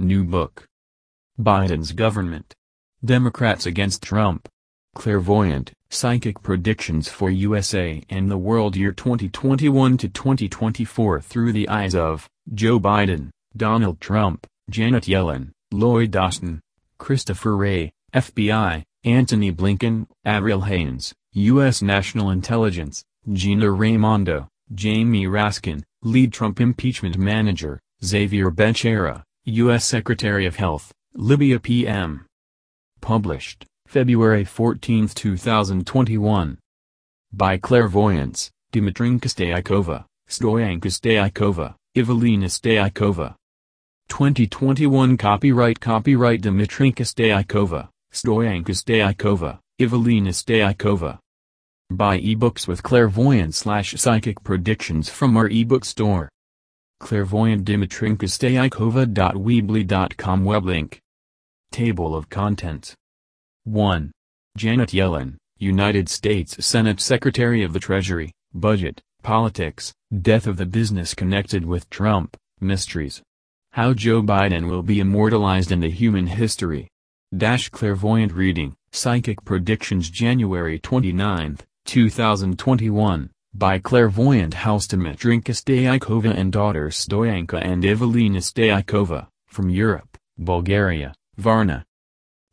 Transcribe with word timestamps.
New 0.00 0.24
book. 0.24 0.64
Biden's 1.38 1.92
government. 1.92 2.54
Democrats 3.04 3.66
against 3.66 4.02
Trump. 4.02 4.48
Clairvoyant, 4.94 5.72
psychic 5.90 6.42
predictions 6.42 7.10
for 7.10 7.28
USA 7.28 8.02
and 8.08 8.30
the 8.30 8.38
world 8.38 8.76
year 8.76 8.92
2021 8.92 9.98
to 9.98 10.08
2024 10.08 11.20
through 11.20 11.52
the 11.52 11.68
eyes 11.68 11.94
of 11.94 12.26
Joe 12.54 12.80
Biden, 12.80 13.28
Donald 13.54 14.00
Trump, 14.00 14.46
Janet 14.70 15.04
Yellen, 15.04 15.50
Lloyd 15.70 16.16
Austin, 16.16 16.62
Christopher 16.96 17.54
Wray, 17.54 17.92
FBI, 18.14 18.82
Antony 19.04 19.52
Blinken, 19.52 20.06
Avril 20.24 20.62
Haines, 20.62 21.12
U.S. 21.34 21.82
National 21.82 22.30
Intelligence, 22.30 23.04
Gina 23.30 23.70
Raimondo, 23.70 24.48
Jamie 24.74 25.26
Raskin, 25.26 25.82
lead 26.02 26.32
Trump 26.32 26.58
impeachment 26.58 27.18
manager, 27.18 27.78
Xavier 28.02 28.50
Becerra, 28.50 29.24
U.S. 29.46 29.86
Secretary 29.86 30.44
of 30.44 30.56
Health, 30.56 30.92
Libya 31.14 31.58
PM. 31.58 32.26
Published, 33.00 33.64
February 33.86 34.44
14, 34.44 35.08
2021. 35.08 36.58
By 37.32 37.56
Clairvoyance, 37.56 38.50
Dmitrinka 38.70 39.28
Stoichkova, 39.28 40.04
Stoyanka 40.28 40.90
Stoichkova, 40.90 41.74
Evelina 41.96 42.46
Stoichkova. 42.48 43.34
2021 44.10 45.16
Copyright 45.16 45.80
Copyright 45.80 46.42
Dmitrinka 46.42 47.04
Stoichkova, 47.04 47.88
Stoyanka 48.12 48.74
Stoichkova, 48.74 49.58
Evelina 49.80 50.28
Stoichkova. 50.28 51.18
Buy 51.90 52.20
ebooks 52.20 52.68
with 52.68 52.82
clairvoyant 52.82 53.54
slash 53.54 53.94
psychic 53.94 54.44
predictions 54.44 55.08
from 55.08 55.38
our 55.38 55.48
ebook 55.48 55.86
store. 55.86 56.28
Clairvoyant 57.00 57.64
Dmitrinka 57.64 58.26
Stoichkova.weebly.com 58.26 60.44
web 60.44 60.66
link. 60.66 61.00
Table 61.72 62.14
of 62.14 62.28
Contents 62.28 62.94
1. 63.64 64.12
Janet 64.56 64.90
Yellen, 64.90 65.36
United 65.58 66.08
States 66.10 66.64
Senate 66.64 67.00
Secretary 67.00 67.64
of 67.64 67.72
the 67.72 67.80
Treasury, 67.80 68.30
Budget, 68.52 69.00
Politics, 69.22 69.94
Death 70.20 70.46
of 70.46 70.58
the 70.58 70.66
Business 70.66 71.14
Connected 71.14 71.64
with 71.64 71.88
Trump, 71.88 72.36
Mysteries. 72.60 73.22
How 73.72 73.94
Joe 73.94 74.22
Biden 74.22 74.68
Will 74.68 74.82
Be 74.82 75.00
Immortalized 75.00 75.72
in 75.72 75.80
the 75.80 75.90
Human 75.90 76.26
History. 76.26 76.86
Dash 77.34 77.70
Clairvoyant 77.70 78.32
Reading, 78.32 78.74
Psychic 78.92 79.42
Predictions 79.44 80.10
January 80.10 80.78
29, 80.78 81.58
2021, 81.86 83.30
by 83.54 83.78
Clairvoyant 83.78 84.54
House 84.54 84.86
Dmitrinka 84.86 85.52
Stoichkova 85.52 86.32
and 86.36 86.52
daughters 86.52 86.96
Stoyanka 86.96 87.60
and 87.60 87.84
Evelina 87.84 88.38
Stoichkova, 88.38 89.26
from 89.48 89.68
Europe, 89.68 90.16
Bulgaria, 90.38 91.12
Varna. 91.36 91.84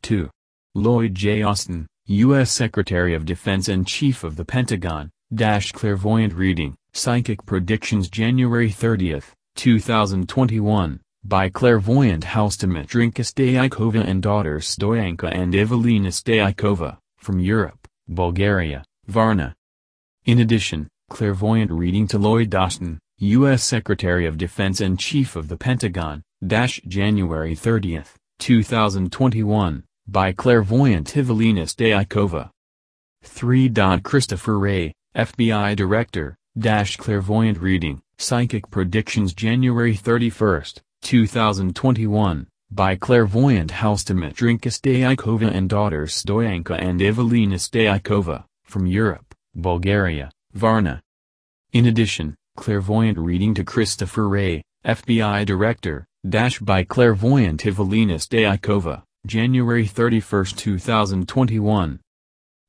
2. 0.02 0.30
Lloyd 0.74 1.14
J. 1.14 1.44
Austin, 1.44 1.88
U.S. 2.08 2.52
Secretary 2.52 3.14
of 3.14 3.26
Defense 3.26 3.68
and 3.70 3.86
Chief 3.86 4.24
of 4.24 4.36
the 4.36 4.46
Pentagon, 4.46 5.10
Dash 5.34 5.72
Clairvoyant 5.72 6.34
Reading, 6.34 6.76
Psychic 6.94 7.46
Predictions 7.46 8.10
January 8.10 8.72
30, 8.72 9.22
2021, 9.56 11.00
by 11.24 11.50
Clairvoyant 11.50 12.24
House 12.24 12.58
Dmitrinka 12.58 13.22
Stoichkova 13.22 14.04
and 14.08 14.24
daughters 14.24 14.76
Stoyanka 14.76 15.32
and 15.32 15.54
Evelina 15.54 16.10
Stoichkova, 16.10 16.98
from 17.18 17.40
Europe, 17.40 17.88
Bulgaria, 18.08 18.84
Varna. 19.06 19.54
In 20.28 20.40
addition, 20.40 20.90
clairvoyant 21.10 21.72
reading 21.72 22.06
to 22.10 22.18
Lloyd 22.18 22.54
Austin, 22.54 23.00
U.S. 23.20 23.64
Secretary 23.64 24.26
of 24.26 24.38
Defense 24.38 24.82
and 24.82 25.00
Chief 25.00 25.38
of 25.38 25.48
the 25.48 25.56
Pentagon, 25.56 26.22
dash 26.46 26.82
January 26.86 27.56
30, 27.56 28.02
2021, 28.38 29.86
by 30.06 30.34
clairvoyant 30.34 31.16
Evelina 31.16 31.62
Stoichkova. 31.62 32.50
3. 33.24 33.72
Christopher 34.04 34.60
Wray, 34.60 34.94
FBI 35.16 35.78
Director, 35.78 36.36
dash 36.60 36.98
clairvoyant 36.98 37.60
reading, 37.60 38.02
psychic 38.18 38.70
predictions 38.70 39.34
January 39.34 39.96
31, 39.96 40.64
2021, 41.04 42.48
by 42.70 42.98
clairvoyant 42.98 43.72
House 43.72 44.04
Dmitrinka 44.04 44.68
Stoichkova 44.68 45.50
and 45.56 45.70
daughters 45.70 46.22
Stoyanka 46.22 46.78
and 46.78 47.02
Evelina 47.02 47.56
Stoichkova 47.56 48.44
from 48.66 48.86
Europe, 48.86 49.27
Bulgaria, 49.58 50.32
Varna. 50.54 51.02
In 51.74 51.88
addition, 51.88 52.36
clairvoyant 52.56 53.18
reading 53.18 53.56
to 53.56 53.64
Christopher 53.64 54.30
Wray, 54.30 54.64
FBI 54.86 55.46
Director, 55.48 56.06
dash 56.30 56.60
by 56.60 56.84
clairvoyant 56.84 57.66
Evelina 57.66 58.16
Stoichkova, 58.16 59.02
January 59.26 59.88
31, 59.88 60.46
2021. 60.46 62.00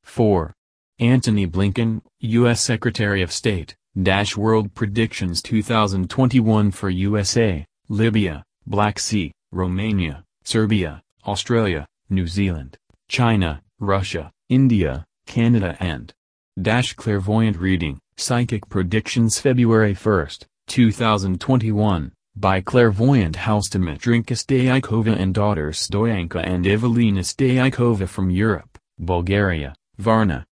4. 0.03 0.55
Antony 0.99 1.47
Blinken, 1.47 2.01
U.S. 2.21 2.63
Secretary 2.63 3.21
of 3.21 3.33
State, 3.33 3.77
dash 4.03 4.37
World 4.37 4.75
Predictions 4.75 5.43
2021 5.43 6.71
for 6.71 6.89
USA, 6.89 7.67
Libya, 7.89 8.43
Black 8.67 8.99
Sea, 8.99 9.31
Romania, 9.53 10.25
Serbia, 10.43 11.03
Australia, 11.27 11.87
New 12.09 12.27
Zealand, 12.27 12.79
China, 13.09 13.61
Russia, 13.79 14.33
India, 14.49 15.05
Canada 15.27 15.77
and 15.79 16.13
Dash 16.61 16.95
Clairvoyant 16.95 17.57
Reading, 17.57 18.01
Psychic 18.17 18.69
Predictions 18.69 19.39
February 19.39 19.95
1, 19.95 20.29
2021, 20.67 22.13
by 22.35 22.61
Clairvoyant 22.61 23.37
House 23.37 23.69
Dmitrinka 23.69 24.35
Stoichkova 24.35 25.17
and 25.17 25.33
daughters 25.33 25.79
Stoyanka 25.79 26.45
and 26.45 26.67
Evelina 26.67 27.21
Stoichkova 27.21 28.09
from 28.09 28.31
Europe, 28.31 28.77
Bulgaria, 28.99 29.73
Varna. 29.99 30.45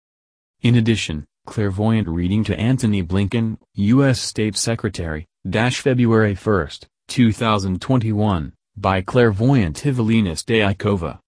In 0.60 0.74
addition, 0.74 1.24
Clairvoyant 1.46 2.06
Reading 2.06 2.44
to 2.44 2.58
Antony 2.60 3.02
Blinken, 3.02 3.56
U.S. 3.74 4.20
State 4.20 4.56
Secretary, 4.56 5.26
Dash 5.48 5.80
February 5.80 6.34
1, 6.34 6.68
2021, 7.08 8.52
by 8.76 9.00
Clairvoyant 9.00 9.86
Evelina 9.86 10.32
Stoichkova. 10.32 11.18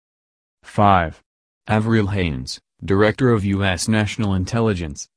5. 0.65 1.23
Avril 1.67 2.09
Haines, 2.09 2.61
Director 2.85 3.31
of 3.31 3.43
U.S. 3.43 3.89
National 3.89 4.35
Intelligence, 4.35 5.09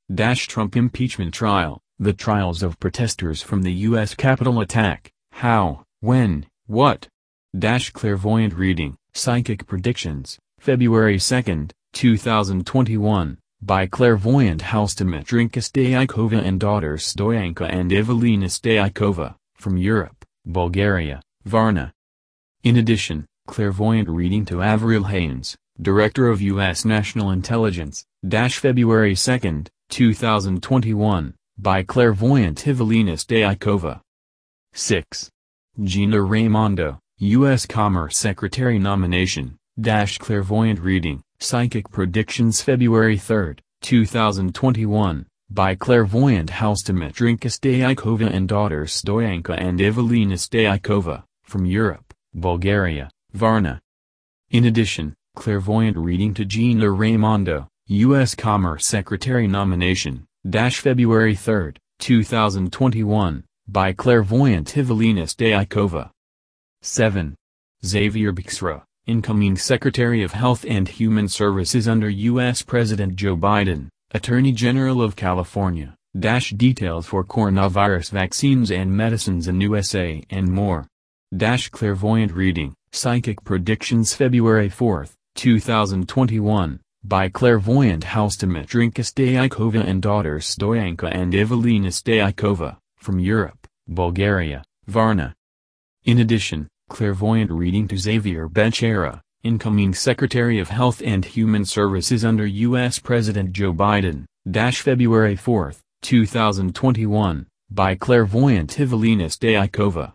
Trump 0.48 0.78
Impeachment 0.78 1.34
Trial, 1.34 1.82
The 2.00 2.14
Trials 2.14 2.64
of 2.64 2.80
Protesters 2.80 3.42
from 3.42 3.64
the 3.64 3.74
U.S. 3.90 4.16
Capitol 4.16 4.62
Attack, 4.62 5.12
How, 5.34 5.84
When, 6.00 6.46
What? 6.68 7.10
Dash 7.58 7.92
Clairvoyant 7.92 8.54
Reading, 8.54 8.96
Psychic 9.14 9.68
Predictions, 9.68 10.40
February 10.58 11.20
2, 11.20 11.68
2021, 11.92 13.38
by 13.62 13.86
Clairvoyant 13.88 14.62
House 14.62 14.96
Dmitrinka 14.96 15.60
Stoichkova 15.60 16.42
and 16.42 16.62
daughters 16.62 17.14
Stoyanka 17.14 17.70
and 17.70 17.92
Evelina 17.92 18.46
Stoichkova, 18.46 19.36
from 19.56 19.76
Europe, 19.76 20.24
Bulgaria, 20.46 21.22
Varna. 21.44 21.92
In 22.64 22.78
addition, 22.78 23.26
Clairvoyant 23.48 24.08
Reading 24.08 24.46
to 24.46 24.62
Avril 24.62 25.04
Haines, 25.04 25.58
Director 25.82 26.28
of 26.28 26.42
U.S. 26.42 26.84
National 26.84 27.32
Intelligence, 27.32 28.04
February 28.60 29.16
2, 29.16 29.64
2021, 29.88 31.34
by 31.58 31.84
Clairvoyant 31.84 32.68
Evelina 32.68 33.14
Stoichkova. 33.14 34.02
6. 34.74 35.32
Gina 35.82 36.22
Raimondo, 36.22 37.00
U.S. 37.20 37.66
Commerce 37.66 38.18
Secretary 38.18 38.78
Nomination, 38.78 39.58
Clairvoyant 40.20 40.82
Reading, 40.82 41.22
Psychic 41.40 41.90
Predictions 41.90 42.62
February 42.62 43.18
3, 43.18 43.56
2021, 43.82 45.26
by 45.50 45.76
Clairvoyant 45.76 46.50
House 46.50 46.84
Dmitrinka 46.84 47.48
Stoichkova 47.48 48.30
and 48.30 48.50
daughters 48.50 49.02
Stoyanka 49.02 49.58
and 49.58 49.80
Evelina 49.80 50.36
Stoichkova, 50.36 51.24
from 51.46 51.66
Europe, 51.66 52.14
Bulgaria, 52.34 53.10
Varna. 53.32 53.80
In 54.52 54.66
addition, 54.66 55.16
Clairvoyant 55.40 55.96
Reading 55.96 56.34
to 56.34 56.44
Gina 56.44 56.92
Raimondo, 56.92 57.70
U.S. 57.88 58.36
Commerce 58.36 58.86
Secretary 58.86 59.48
Nomination, 59.48 60.26
dash 60.50 60.82
February 60.82 61.34
3, 61.34 61.76
2021, 62.00 63.46
by 63.66 63.94
Clairvoyant 63.94 64.78
Evelina 64.78 65.22
Stoichkova. 65.22 66.10
7. 66.82 67.36
Xavier 67.86 68.34
Becerra, 68.34 68.84
Incoming 69.06 69.56
Secretary 69.56 70.24
of 70.24 70.34
Health 70.34 70.66
and 70.68 70.90
Human 70.90 71.30
Services 71.30 71.88
under 71.88 72.10
U.S. 72.10 72.62
President 72.62 73.16
Joe 73.16 73.38
Biden, 73.38 73.88
Attorney 74.12 74.52
General 74.52 75.02
of 75.02 75.16
California, 75.16 75.96
dash 76.20 76.50
details 76.50 77.06
for 77.06 77.24
coronavirus 77.24 78.12
vaccines 78.12 78.72
and 78.72 78.92
medicines 78.92 79.48
in 79.48 79.62
USA 79.62 80.22
and 80.30 80.52
more. 80.52 80.86
Dash 81.36 81.70
Clairvoyant 81.70 82.34
Reading, 82.34 82.74
Psychic 82.92 83.42
Predictions 83.46 84.14
February 84.14 84.68
4, 84.68 85.06
2021, 85.36 86.80
by 87.04 87.30
Clairvoyant 87.30 88.04
House 88.04 88.36
Dmitrinka 88.36 89.02
Stoichkova 89.02 89.88
and 89.88 90.02
daughters 90.02 90.46
Stoyanka 90.46 91.10
and 91.14 91.34
Evelina 91.34 91.88
Stoichkova, 91.88 92.78
from 92.98 93.20
Europe, 93.20 93.68
Bulgaria, 93.88 94.64
Varna. 94.88 95.34
In 96.04 96.20
addition, 96.20 96.68
Clairvoyant 96.90 97.52
reading 97.52 97.88
to 97.88 97.98
Xavier 97.98 98.50
Becerra, 98.50 99.22
incoming 99.44 99.94
Secretary 99.94 100.60
of 100.60 100.70
Health 100.70 101.02
and 101.06 101.24
Human 101.24 101.64
Services 101.64 102.26
under 102.26 102.46
U.S. 102.46 103.00
President 103.00 103.54
Joe 103.54 103.74
Biden, 103.74 104.26
dash 104.50 104.82
February 104.82 105.36
4, 105.36 105.74
2021, 106.02 107.46
by 107.70 107.96
clairvoyant 107.96 108.80
Evelina 108.80 109.26
Stoichkova. 109.26 110.14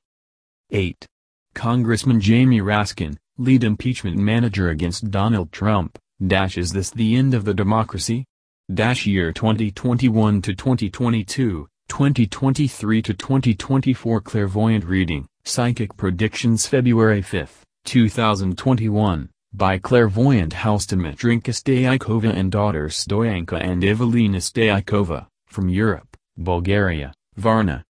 8. 0.71 1.07
Congressman 1.55 2.21
Jamie 2.21 2.61
Raskin, 2.61 3.17
lead 3.37 3.65
impeachment 3.65 4.17
manager 4.17 4.69
against 4.69 5.11
Donald 5.11 5.51
Trump, 5.51 5.99
dash 6.25 6.57
is 6.57 6.73
this 6.73 6.91
the 6.91 7.17
end 7.17 7.35
of 7.35 7.45
the 7.45 7.55
democracy? 7.55 8.25
Dash 8.73 9.07
year 9.07 9.33
2021 9.33 10.41
to 10.43 10.55
2022, 10.55 11.67
2023 11.89 13.03
to 13.03 13.13
2024 13.13 14.21
clairvoyant 14.21 14.85
reading, 14.85 15.27
psychic 15.45 15.97
predictions 15.97 16.69
February 16.69 17.23
5, 17.23 17.65
2021, 17.85 19.29
by 19.53 19.79
clairvoyant 19.79 20.53
house 20.53 20.87
Dmitrinka 20.87 21.51
Stoichkova 21.51 22.33
and 22.33 22.53
daughters 22.53 23.05
Stoyanka 23.05 23.61
and 23.61 23.83
Evelina 23.83 24.39
Stoichkova, 24.39 25.27
from 25.47 25.69
Europe, 25.69 26.17
Bulgaria, 26.39 27.13
Varna. 27.37 27.85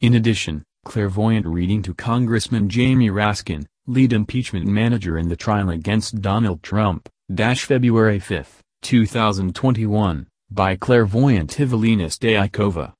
In 0.00 0.14
addition, 0.14 0.64
clairvoyant 0.86 1.44
reading 1.44 1.82
to 1.82 1.92
Congressman 1.92 2.70
Jamie 2.70 3.10
Raskin, 3.10 3.66
lead 3.90 4.12
impeachment 4.12 4.66
manager 4.66 5.18
in 5.18 5.28
the 5.28 5.36
trial 5.36 5.70
against 5.70 6.22
Donald 6.22 6.62
Trump, 6.62 7.08
dash 7.34 7.64
February 7.64 8.20
5, 8.20 8.62
2021, 8.82 10.26
by 10.50 10.76
clairvoyant 10.76 11.58
Evelina 11.58 12.06
Stoichkova. 12.06 12.92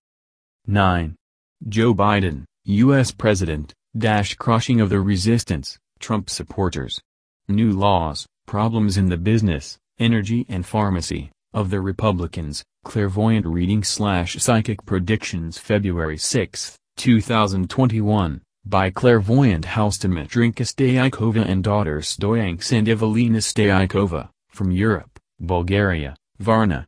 9. 0.67 1.15
Joe 1.69 1.95
Biden, 1.95 2.45
U.S. 2.65 3.13
President, 3.13 3.73
dash 3.97 4.35
crushing 4.35 4.81
of 4.81 4.91
the 4.91 5.01
resistance, 5.01 5.79
Trump 6.01 6.29
supporters. 6.29 7.01
New 7.49 7.71
laws, 7.71 8.27
problems 8.47 8.97
in 8.97 9.09
the 9.09 9.17
business, 9.17 9.79
energy 9.99 10.45
and 10.49 10.67
pharmacy, 10.67 11.31
of 11.55 11.71
the 11.71 11.81
Republicans, 11.81 12.65
clairvoyant 12.85 13.47
reading 13.47 13.85
slash 13.85 14.37
psychic 14.37 14.85
predictions 14.85 15.57
February 15.57 16.19
6, 16.19 16.77
2021, 16.97 18.41
by 18.65 18.91
clairvoyant 18.91 19.65
house 19.65 19.99
Dmitrinka 19.99 20.65
Stoichkova 20.65 21.45
and 21.49 21.65
daughters 21.65 22.17
Stoyanka 22.17 22.73
and 22.73 22.89
Evelina 22.89 23.39
Stoichkova, 23.39 24.29
from 24.49 24.71
Europe, 24.71 25.19
Bulgaria, 25.41 26.15
Varna. 26.39 26.87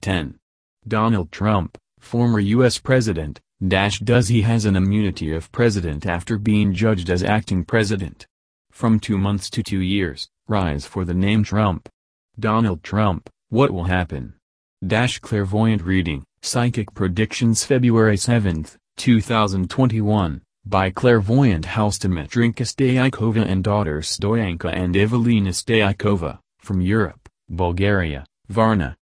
10. 0.00 0.38
Donald 0.86 1.30
Trump, 1.30 1.76
former 2.00 2.40
U.S. 2.40 2.78
President, 2.78 3.40
dash 3.66 3.98
does 4.00 4.28
he 4.28 4.42
has 4.42 4.64
an 4.64 4.76
immunity 4.76 5.32
of 5.32 5.52
president 5.52 6.06
after 6.06 6.38
being 6.38 6.72
judged 6.72 7.10
as 7.10 7.22
acting 7.22 7.64
president. 7.64 8.26
From 8.70 8.98
two 8.98 9.18
months 9.18 9.50
to 9.50 9.62
two 9.62 9.80
years, 9.80 10.28
rise 10.48 10.86
for 10.86 11.04
the 11.04 11.14
name 11.14 11.44
Trump. 11.44 11.88
Donald 12.38 12.82
Trump, 12.82 13.28
what 13.50 13.70
will 13.70 13.84
happen? 13.84 14.34
Dash 14.84 15.18
clairvoyant 15.18 15.82
reading, 15.82 16.24
psychic 16.42 16.94
predictions 16.94 17.64
February 17.64 18.16
7, 18.16 18.66
2021, 18.96 20.42
by 20.64 20.90
clairvoyant 20.90 21.64
house 21.64 21.98
Dmitrinka 21.98 22.64
and 22.64 23.64
daughters 23.64 24.08
Stoyanka 24.08 24.72
and 24.72 24.96
Evelina 24.96 25.50
Stoichkova, 25.50 26.38
from 26.60 26.80
Europe, 26.80 27.28
Bulgaria, 27.48 28.24
Varna. 28.48 28.96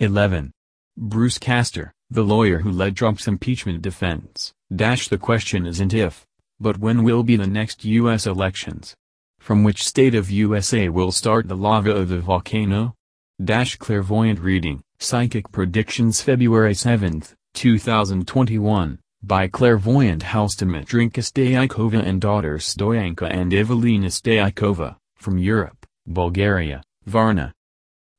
11. 0.00 0.52
Bruce 0.96 1.38
Castor, 1.38 1.92
the 2.10 2.22
lawyer 2.22 2.60
who 2.60 2.70
led 2.70 2.96
Trump's 2.96 3.26
impeachment 3.26 3.82
defense, 3.82 4.52
dash 4.74 5.08
the 5.08 5.18
question 5.18 5.66
isn't 5.66 5.92
if, 5.92 6.24
but 6.60 6.78
when 6.78 7.02
will 7.02 7.22
be 7.22 7.36
the 7.36 7.46
next 7.46 7.84
U.S. 7.84 8.26
elections? 8.26 8.94
From 9.40 9.64
which 9.64 9.84
state 9.84 10.14
of 10.14 10.30
USA 10.30 10.88
will 10.88 11.12
start 11.12 11.48
the 11.48 11.56
lava 11.56 11.90
of 11.90 12.08
the 12.08 12.20
volcano? 12.20 12.94
Dash 13.42 13.76
clairvoyant 13.76 14.38
reading, 14.38 14.82
psychic 15.00 15.50
predictions 15.50 16.22
February 16.22 16.74
7, 16.74 17.22
2021, 17.54 18.98
by 19.26 19.48
clairvoyant 19.48 20.22
house 20.22 20.54
Dmitrinka 20.54 21.22
Stoichkova 21.22 22.04
and 22.04 22.20
daughters 22.20 22.74
Stoyanka 22.74 23.30
and 23.30 23.54
Evelina 23.54 24.08
Stoichkova, 24.08 24.96
from 25.16 25.38
Europe, 25.38 25.86
Bulgaria, 26.06 26.82
Varna. 27.06 27.54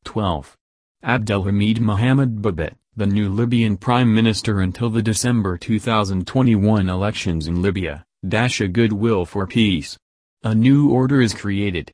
12. 0.06 0.58
Abdelhamid 1.04 1.80
Mohamed 1.80 2.42
Dbeibah, 2.42 2.74
the 2.96 3.06
new 3.06 3.30
Libyan 3.30 3.78
prime 3.78 4.14
minister 4.16 4.62
until 4.62 4.90
the 4.90 5.04
December 5.04 5.60
2021 5.60 6.90
elections 6.90 7.48
in 7.48 7.62
Libya, 7.62 8.04
dash 8.28 8.60
a 8.60 8.68
goodwill 8.68 9.26
for 9.26 9.46
peace. 9.46 9.98
A 10.44 10.56
new 10.56 10.90
order 10.90 11.22
is 11.22 11.36
created. 11.36 11.92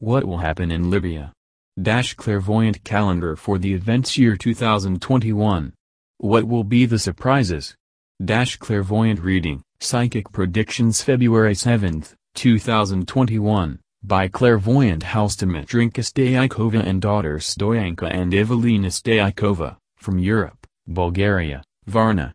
What 0.00 0.24
will 0.24 0.38
happen 0.38 0.72
in 0.72 0.90
Libya? 0.90 1.32
Dash 1.80 2.14
clairvoyant 2.14 2.82
calendar 2.82 3.36
for 3.36 3.58
the 3.58 3.74
events 3.74 4.18
year 4.18 4.36
2021. 4.36 5.72
What 6.18 6.44
will 6.44 6.64
be 6.64 6.84
the 6.84 6.98
surprises? 6.98 7.76
Dash 8.22 8.56
clairvoyant 8.56 9.18
reading, 9.20 9.62
psychic 9.80 10.30
predictions 10.30 11.02
February 11.02 11.54
7, 11.54 12.04
2021, 12.34 13.78
by 14.02 14.28
clairvoyant 14.28 15.02
house 15.02 15.36
Dmitrinka 15.36 16.02
Stoichkova 16.02 16.84
and 16.84 17.00
daughters 17.00 17.46
Stoyanka 17.46 18.12
and 18.12 18.34
Evelina 18.34 18.88
Stoichkova, 18.88 19.78
from 19.96 20.18
Europe, 20.18 20.66
Bulgaria, 20.86 21.62
Varna. 21.86 22.34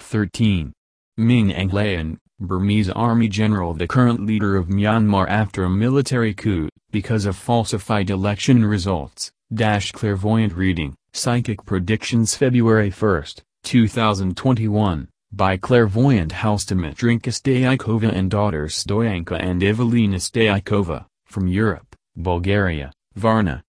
13. 0.00 0.74
Min 1.16 1.48
Aung 1.48 1.70
Hlaing, 1.70 2.18
Burmese 2.38 2.90
army 2.90 3.28
general 3.28 3.72
the 3.72 3.86
current 3.86 4.26
leader 4.26 4.54
of 4.54 4.66
Myanmar 4.66 5.26
after 5.30 5.64
a 5.64 5.70
military 5.70 6.34
coup, 6.34 6.68
because 6.90 7.24
of 7.24 7.36
falsified 7.36 8.10
election 8.10 8.66
results, 8.66 9.32
dash 9.54 9.92
clairvoyant 9.92 10.52
reading, 10.52 10.94
psychic 11.14 11.64
predictions 11.64 12.34
February 12.34 12.90
1, 12.90 13.24
2021, 13.66 15.08
by 15.32 15.56
clairvoyant 15.56 16.30
house 16.30 16.64
Dmitrinka 16.64 17.30
Stoichkova 17.30 18.12
and 18.12 18.30
daughters 18.30 18.76
Stoyanka 18.76 19.36
and 19.40 19.60
Evelina 19.60 20.18
Stoichkova, 20.18 21.06
from 21.24 21.48
Europe, 21.48 21.96
Bulgaria, 22.14 22.92
Varna. 23.16 23.64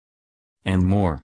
And 0.65 0.85
more. 0.85 1.15